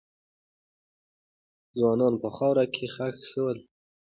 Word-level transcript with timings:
ځوانان 1.77 2.13
په 2.21 2.29
خاورو 2.35 2.65
کې 2.73 2.85
خښ 2.93 3.15
سوي 3.31 3.43
ول. 3.53 3.59